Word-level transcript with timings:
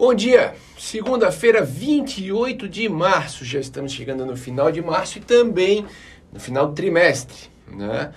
Bom 0.00 0.14
dia, 0.14 0.54
segunda-feira, 0.78 1.62
28 1.62 2.66
de 2.70 2.88
março. 2.88 3.44
Já 3.44 3.60
estamos 3.60 3.92
chegando 3.92 4.24
no 4.24 4.34
final 4.34 4.72
de 4.72 4.80
março 4.80 5.18
e 5.18 5.20
também 5.20 5.84
no 6.32 6.40
final 6.40 6.68
do 6.68 6.72
trimestre, 6.72 7.50
né? 7.70 8.10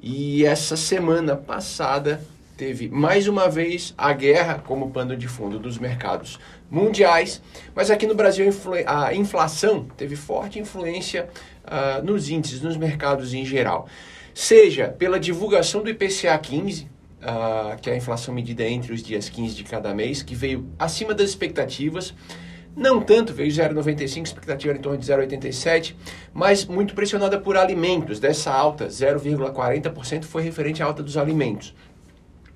E 0.00 0.44
essa 0.44 0.76
semana 0.76 1.34
passada 1.34 2.24
teve 2.56 2.88
mais 2.88 3.26
uma 3.26 3.48
vez 3.48 3.92
a 3.98 4.12
guerra 4.12 4.62
como 4.64 4.92
pano 4.92 5.16
de 5.16 5.26
fundo 5.26 5.58
dos 5.58 5.78
mercados 5.78 6.38
mundiais, 6.70 7.42
mas 7.74 7.90
aqui 7.90 8.06
no 8.06 8.14
Brasil 8.14 8.48
a 8.86 9.12
inflação 9.12 9.84
teve 9.96 10.14
forte 10.14 10.60
influência 10.60 11.28
uh, 11.64 12.06
nos 12.06 12.28
índices, 12.28 12.60
nos 12.60 12.76
mercados 12.76 13.34
em 13.34 13.44
geral. 13.44 13.88
Seja 14.32 14.94
pela 14.96 15.18
divulgação 15.18 15.82
do 15.82 15.90
IPCA 15.90 16.38
15, 16.38 16.88
uh, 17.26 17.76
que 17.80 17.90
é 17.90 17.94
a 17.94 17.96
inflação 17.96 18.32
medida 18.32 18.64
entre 18.64 18.92
os 18.92 19.02
dias 19.02 19.28
15 19.28 19.54
de 19.54 19.64
cada 19.64 19.92
mês, 19.92 20.22
que 20.22 20.34
veio 20.34 20.70
acima 20.78 21.12
das 21.12 21.30
expectativas. 21.30 22.14
Não 22.76 23.00
tanto, 23.00 23.32
veio 23.32 23.50
0,95, 23.50 24.26
expectativa 24.26 24.74
em 24.74 24.78
torno 24.78 24.98
de 24.98 25.06
0,87, 25.06 25.94
mas 26.32 26.66
muito 26.66 26.94
pressionada 26.94 27.40
por 27.40 27.56
alimentos. 27.56 28.20
Dessa 28.20 28.52
alta, 28.52 28.86
0,40% 28.86 30.24
foi 30.24 30.42
referente 30.42 30.82
à 30.82 30.86
alta 30.86 31.02
dos 31.02 31.16
alimentos. 31.16 31.74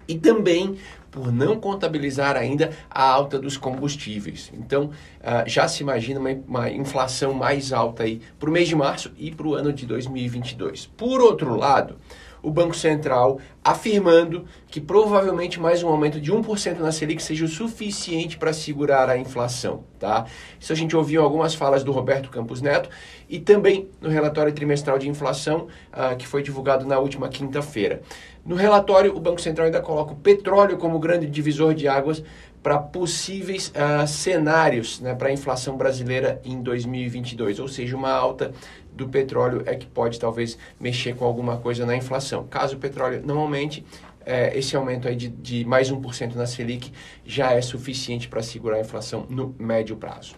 E 0.06 0.18
também 0.18 0.76
por 1.10 1.32
não 1.32 1.59
contabilizar 1.59 2.37
ainda 2.37 2.70
a 2.88 3.02
alta 3.02 3.38
dos 3.38 3.56
combustíveis. 3.56 4.52
Então, 4.54 4.87
uh, 4.87 5.48
já 5.48 5.66
se 5.66 5.82
imagina 5.82 6.20
uma, 6.20 6.30
uma 6.46 6.70
inflação 6.70 7.32
mais 7.32 7.73
alta 7.73 8.04
aí 8.04 8.20
para 8.38 8.48
o 8.48 8.52
mês 8.52 8.68
de 8.68 8.76
março 8.76 9.10
e 9.18 9.30
para 9.30 9.46
o 9.46 9.54
ano 9.54 9.73
de 9.73 9.87
2022. 9.87 10.87
Por 10.87 11.20
outro 11.20 11.56
lado, 11.56 11.96
o 12.42 12.50
Banco 12.50 12.74
Central 12.74 13.40
afirmando 13.62 14.46
que 14.66 14.80
provavelmente 14.80 15.60
mais 15.60 15.82
um 15.82 15.88
aumento 15.88 16.20
de 16.20 16.32
1% 16.32 16.78
na 16.78 16.91
Selic 16.91 17.23
seja 17.23 17.45
o 17.45 17.48
suficiente 17.48 18.38
para 18.38 18.52
segurar 18.52 19.10
a 19.10 19.18
inflação. 19.18 19.84
Tá? 19.98 20.24
Isso 20.59 20.73
a 20.73 20.76
gente 20.76 20.96
ouviu 20.96 21.23
algumas 21.23 21.54
falas 21.54 21.84
do 21.84 21.93
Roberto 21.93 22.30
Campos 22.30 22.62
Neto 22.62 22.88
e 23.29 23.38
também 23.38 23.88
no 24.01 24.09
relatório 24.09 24.52
trimestral 24.52 24.99
de 24.99 25.09
inflação 25.09 25.68
uh, 25.93 26.16
que 26.16 26.26
foi 26.26 26.43
divulgado 26.43 26.87
na 26.87 26.99
última 26.99 27.29
quinta-feira. 27.29 28.01
No 28.45 28.57
relatório, 28.57 29.15
o 29.15 29.21
Banco 29.21 29.40
Central 29.40 29.66
ainda 29.66 29.82
coloca 29.82 30.12
o 30.12 30.16
petróleo 30.16 30.79
como 30.79 30.99
grande 30.99 31.27
divisor 31.27 31.74
de 31.74 31.87
águas 31.87 32.23
para 32.62 32.79
possíveis 32.79 33.68
uh, 33.68 34.06
cenários 34.06 35.01
né, 35.01 35.15
para 35.15 35.29
a 35.29 35.32
inflação 35.32 35.77
brasileira 35.77 36.40
em 36.45 36.62
2022, 36.62 37.59
ou 37.59 37.68
seja, 37.68 37.96
uma 37.96 38.10
alta 38.10 38.52
do 38.93 39.09
petróleo 39.09 39.62
é 39.66 39.74
que 39.74 39.87
pode 39.87 40.18
talvez 40.18 40.59
mexer 40.79 41.15
com 41.15 41.24
alguma 41.24 41.56
coisa 41.56 41.87
na 41.87 41.96
inflação. 41.96 42.46
Caso 42.49 42.77
o 42.77 42.79
petróleo 42.79 43.23
não 43.24 43.37
aumente, 43.51 43.84
é, 44.24 44.56
esse 44.56 44.76
aumento 44.76 45.09
aí 45.09 45.16
de, 45.16 45.29
de 45.29 45.65
mais 45.65 45.90
1% 45.90 46.34
na 46.34 46.46
Selic 46.46 46.93
já 47.24 47.52
é 47.52 47.60
suficiente 47.60 48.29
para 48.29 48.43
segurar 48.43 48.76
a 48.76 48.80
inflação 48.80 49.26
no 49.29 49.54
médio 49.59 49.96
prazo. 49.96 50.37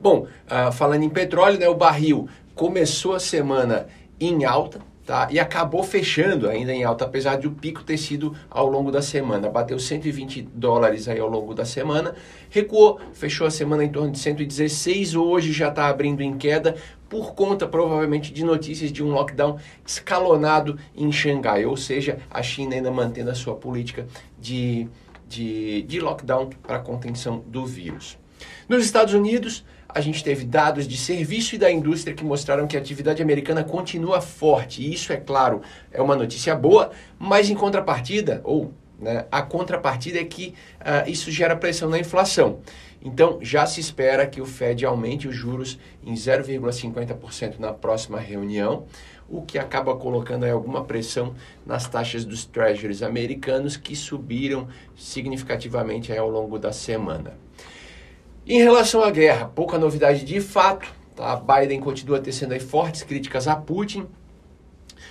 Bom, 0.00 0.26
uh, 0.46 0.72
falando 0.72 1.02
em 1.02 1.08
petróleo, 1.08 1.58
né, 1.58 1.68
o 1.68 1.74
barril 1.74 2.28
começou 2.54 3.14
a 3.14 3.20
semana 3.20 3.86
em 4.20 4.44
alta, 4.44 4.80
tá? 5.04 5.28
E 5.30 5.38
acabou 5.38 5.82
fechando 5.82 6.48
ainda 6.48 6.72
em 6.72 6.84
alta, 6.84 7.04
apesar 7.04 7.36
de 7.36 7.46
o 7.46 7.50
pico 7.50 7.82
ter 7.82 7.96
sido 7.96 8.34
ao 8.50 8.68
longo 8.68 8.90
da 8.90 9.02
semana. 9.02 9.48
Bateu 9.48 9.78
120 9.78 10.42
dólares 10.42 11.08
aí 11.08 11.18
ao 11.18 11.28
longo 11.28 11.54
da 11.54 11.64
semana, 11.64 12.14
recuou, 12.50 13.00
fechou 13.12 13.46
a 13.46 13.50
semana 13.50 13.84
em 13.84 13.88
torno 13.88 14.10
de 14.10 14.18
116, 14.18 15.14
hoje 15.14 15.52
já 15.52 15.68
está 15.68 15.88
abrindo 15.88 16.22
em 16.22 16.36
queda 16.36 16.76
por 17.08 17.34
conta 17.34 17.66
provavelmente 17.66 18.32
de 18.32 18.42
notícias 18.42 18.90
de 18.90 19.02
um 19.02 19.10
lockdown 19.10 19.58
escalonado 19.86 20.78
em 20.96 21.12
Xangai, 21.12 21.66
ou 21.66 21.76
seja, 21.76 22.18
a 22.30 22.42
China 22.42 22.74
ainda 22.74 22.90
mantendo 22.90 23.30
a 23.30 23.34
sua 23.34 23.54
política 23.54 24.06
de, 24.40 24.88
de, 25.28 25.82
de 25.82 26.00
lockdown 26.00 26.48
para 26.62 26.78
contenção 26.78 27.44
do 27.46 27.66
vírus. 27.66 28.16
Nos 28.68 28.84
Estados 28.84 29.14
Unidos, 29.14 29.64
a 29.88 30.00
gente 30.00 30.24
teve 30.24 30.44
dados 30.44 30.88
de 30.88 30.96
serviço 30.96 31.54
e 31.54 31.58
da 31.58 31.70
indústria 31.70 32.14
que 32.14 32.24
mostraram 32.24 32.66
que 32.66 32.76
a 32.76 32.80
atividade 32.80 33.22
americana 33.22 33.62
continua 33.62 34.20
forte. 34.20 34.82
E 34.82 34.92
isso, 34.92 35.12
é 35.12 35.16
claro, 35.16 35.60
é 35.90 36.00
uma 36.00 36.16
notícia 36.16 36.54
boa, 36.54 36.90
mas 37.18 37.50
em 37.50 37.54
contrapartida, 37.54 38.40
ou 38.44 38.72
né, 38.98 39.26
a 39.30 39.42
contrapartida 39.42 40.18
é 40.20 40.24
que 40.24 40.54
uh, 40.80 41.10
isso 41.10 41.30
gera 41.30 41.56
pressão 41.56 41.90
na 41.90 41.98
inflação. 41.98 42.60
Então, 43.04 43.38
já 43.42 43.66
se 43.66 43.80
espera 43.80 44.26
que 44.26 44.40
o 44.40 44.46
Fed 44.46 44.86
aumente 44.86 45.26
os 45.26 45.34
juros 45.34 45.78
em 46.04 46.14
0,50% 46.14 47.58
na 47.58 47.72
próxima 47.72 48.20
reunião, 48.20 48.86
o 49.28 49.42
que 49.42 49.58
acaba 49.58 49.96
colocando 49.96 50.44
alguma 50.44 50.84
pressão 50.84 51.34
nas 51.66 51.88
taxas 51.88 52.24
dos 52.24 52.44
treasuries 52.44 53.02
americanos, 53.02 53.76
que 53.76 53.96
subiram 53.96 54.68
significativamente 54.94 56.16
ao 56.16 56.30
longo 56.30 56.58
da 56.58 56.72
semana. 56.72 57.32
Em 58.44 58.58
relação 58.58 59.04
à 59.04 59.10
guerra, 59.10 59.50
pouca 59.54 59.78
novidade 59.78 60.24
de 60.24 60.40
fato. 60.40 60.92
Tá? 61.14 61.36
Biden 61.36 61.78
continua 61.78 62.18
tecendo 62.18 62.58
fortes 62.58 63.04
críticas 63.04 63.46
a 63.46 63.54
Putin. 63.54 64.06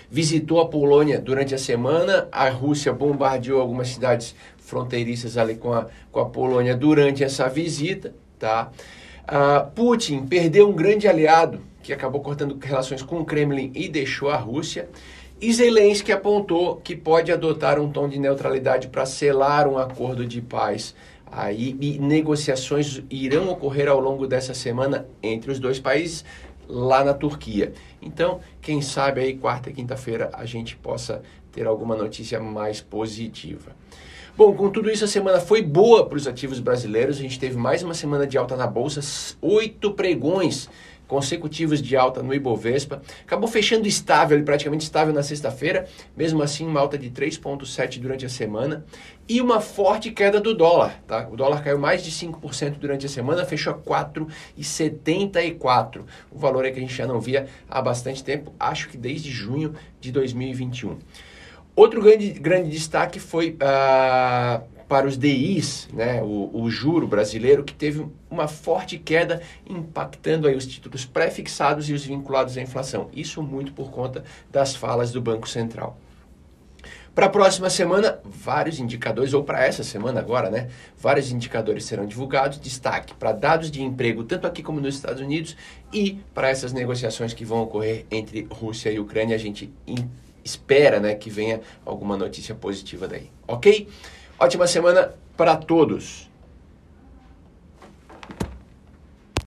Visitou 0.10 0.60
a 0.60 0.68
Polônia 0.68 1.18
durante 1.18 1.56
a 1.56 1.58
semana. 1.58 2.28
A 2.30 2.50
Rússia 2.50 2.92
bombardeou 2.92 3.62
algumas 3.62 3.88
cidades 3.88 4.36
fronteiriças 4.58 5.38
ali 5.38 5.56
com 5.56 5.72
a, 5.74 5.88
com 6.12 6.20
a 6.20 6.26
Polônia 6.26 6.76
durante 6.76 7.24
essa 7.24 7.48
visita. 7.48 8.14
Tá? 8.38 8.70
Uh, 9.24 9.72
Putin 9.72 10.26
perdeu 10.26 10.68
um 10.68 10.74
grande 10.74 11.08
aliado 11.08 11.62
que 11.82 11.94
acabou 11.94 12.20
cortando 12.20 12.60
relações 12.62 13.02
com 13.02 13.22
o 13.22 13.26
Kremlin 13.26 13.72
e 13.74 13.88
deixou 13.88 14.30
a 14.30 14.36
Rússia. 14.36 14.90
E 15.40 15.52
Zelensky 15.54 16.12
apontou 16.12 16.76
que 16.84 16.98
pode 16.98 17.32
adotar 17.32 17.80
um 17.80 17.90
tom 17.90 18.10
de 18.10 18.20
neutralidade 18.20 18.90
para 18.90 19.06
selar 19.06 19.70
um 19.70 19.78
acordo 19.78 20.26
de 20.26 20.42
paz 20.42 20.94
Aí 21.32 21.74
negociações 22.00 23.02
irão 23.10 23.50
ocorrer 23.50 23.88
ao 23.88 24.00
longo 24.00 24.28
dessa 24.28 24.54
semana 24.54 25.08
entre 25.24 25.50
os 25.50 25.60
dois 25.60 25.80
países 25.80 26.26
lá 26.68 27.04
na 27.04 27.14
Turquia. 27.14 27.74
Então, 28.02 28.42
quem 28.62 28.82
sabe 28.82 29.22
aí 29.22 29.38
quarta 29.38 29.70
e 29.70 29.74
quinta-feira 29.74 30.30
a 30.34 30.46
gente 30.46 30.76
possa 30.76 31.22
ter 31.52 31.66
alguma 31.66 31.96
notícia 31.96 32.40
mais 32.40 32.82
positiva. 32.82 33.76
Bom, 34.36 34.54
com 34.54 34.70
tudo 34.70 34.90
isso, 34.90 35.04
a 35.04 35.08
semana 35.08 35.40
foi 35.40 35.62
boa 35.62 36.06
para 36.06 36.18
os 36.18 36.26
ativos 36.26 36.60
brasileiros. 36.60 37.18
A 37.18 37.22
gente 37.22 37.38
teve 37.40 37.58
mais 37.58 37.84
uma 37.84 37.94
semana 37.94 38.26
de 38.26 38.38
alta 38.38 38.56
na 38.56 38.66
bolsa, 38.66 39.02
oito 39.42 39.92
pregões 39.92 40.70
consecutivos 41.12 41.80
de 41.82 41.98
alta 41.98 42.24
no 42.24 42.34
Ibovespa. 42.34 43.02
Acabou 43.24 43.50
fechando 43.50 43.86
estável, 43.86 44.42
praticamente 44.46 44.86
estável 44.86 45.14
na 45.14 45.22
sexta-feira, 45.22 45.86
mesmo 46.16 46.42
assim 46.42 46.66
uma 46.66 46.80
alta 46.80 46.98
de 46.98 47.12
3,7% 47.12 48.00
durante 48.00 48.26
a 48.26 48.30
semana. 48.30 48.86
E 49.28 49.42
uma 49.42 49.60
forte 49.60 50.10
queda 50.10 50.40
do 50.40 50.56
dólar. 50.56 51.02
Tá? 51.06 51.28
O 51.30 51.36
dólar 51.36 51.66
caiu 51.66 51.78
mais 51.78 52.02
de 52.02 52.12
5% 52.12 52.78
durante 52.80 53.06
a 53.06 53.10
semana, 53.10 53.44
fechou 53.44 53.74
a 53.74 53.78
4,74. 53.78 56.06
O 56.32 56.40
valor 56.40 56.64
é 56.64 56.72
que 56.72 56.78
a 56.78 56.82
gente 56.82 56.96
já 56.96 57.06
não 57.06 57.20
via 57.20 57.46
há 57.70 57.82
bastante 57.82 58.24
tempo, 58.24 58.54
acho 58.58 58.88
que 58.88 58.98
desde 58.98 59.30
junho 59.30 59.76
de 60.00 60.14
2021. 60.14 60.98
Outro 61.76 62.02
grande, 62.02 62.32
grande 62.32 62.70
destaque 62.70 63.20
foi 63.20 63.58
uh, 63.62 64.62
para 64.92 65.08
os 65.08 65.18
DIs, 65.18 65.88
né, 65.94 66.22
o, 66.22 66.50
o, 66.54 66.70
juro 66.70 67.08
brasileiro, 67.08 67.64
que 67.64 67.74
teve 67.74 68.06
uma 68.30 68.46
forte 68.46 68.98
queda, 68.98 69.42
impactando 69.66 70.50
aí 70.50 70.54
os 70.54 70.68
títulos 70.68 71.06
pré-fixados 71.06 71.90
e 71.90 71.94
os 71.94 72.04
vinculados 72.04 72.58
à 72.58 72.62
inflação. 72.62 73.10
Isso 73.14 73.42
muito 73.42 73.72
por 73.72 73.90
conta 73.90 74.26
das 74.52 74.76
falas 74.76 75.14
do 75.14 75.22
Banco 75.22 75.48
Central. 75.48 75.98
Para 77.16 77.28
a 77.28 77.30
próxima 77.30 77.70
semana, 77.70 78.20
vários 78.26 78.82
indicadores, 78.82 79.34
ou 79.34 79.46
para 79.46 79.66
essa 79.66 79.82
semana 79.82 80.20
agora, 80.20 80.50
né? 80.50 80.68
Vários 80.98 81.32
indicadores 81.32 81.86
serão 81.86 82.06
divulgados. 82.06 82.60
Destaque 82.60 83.14
para 83.14 83.32
dados 83.32 83.72
de 83.72 83.82
emprego, 83.82 84.26
tanto 84.26 84.46
aqui 84.46 84.62
como 84.62 84.82
nos 84.82 84.96
Estados 84.96 85.22
Unidos, 85.22 85.56
e 85.94 86.20
para 86.34 86.50
essas 86.50 86.74
negociações 86.74 87.34
que 87.34 87.46
vão 87.46 87.62
ocorrer 87.62 88.06
entre 88.12 88.46
Rússia 88.52 88.92
e 88.92 89.00
Ucrânia. 89.00 89.38
A 89.38 89.40
gente 89.40 89.72
espera 90.44 91.00
né, 91.00 91.16
que 91.16 91.30
venha 91.30 91.62
alguma 91.86 92.18
notícia 92.18 92.54
positiva 92.54 93.08
daí, 93.08 93.32
ok? 93.48 93.88
Ótima 94.42 94.66
semana 94.66 95.14
para 95.38 95.56
todos! 95.56 96.31